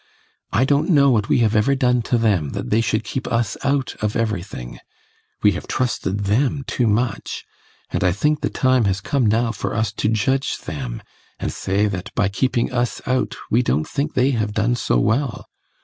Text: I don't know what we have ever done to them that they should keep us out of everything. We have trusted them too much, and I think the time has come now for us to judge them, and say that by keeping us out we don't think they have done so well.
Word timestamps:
I 0.51 0.65
don't 0.65 0.89
know 0.89 1.11
what 1.11 1.29
we 1.29 1.41
have 1.45 1.55
ever 1.55 1.75
done 1.75 2.01
to 2.09 2.17
them 2.17 2.53
that 2.53 2.71
they 2.71 2.81
should 2.81 3.03
keep 3.03 3.27
us 3.27 3.55
out 3.63 3.95
of 4.01 4.15
everything. 4.15 4.79
We 5.43 5.51
have 5.51 5.67
trusted 5.67 6.21
them 6.21 6.63
too 6.65 6.87
much, 6.87 7.45
and 7.91 8.03
I 8.03 8.11
think 8.11 8.41
the 8.41 8.49
time 8.49 8.85
has 8.85 8.99
come 8.99 9.27
now 9.27 9.51
for 9.51 9.75
us 9.75 9.91
to 9.91 10.09
judge 10.09 10.57
them, 10.57 11.03
and 11.39 11.53
say 11.53 11.85
that 11.87 12.09
by 12.15 12.29
keeping 12.29 12.71
us 12.73 12.99
out 13.05 13.35
we 13.51 13.61
don't 13.61 13.87
think 13.87 14.15
they 14.15 14.31
have 14.31 14.53
done 14.53 14.73
so 14.73 14.97
well. 14.97 15.45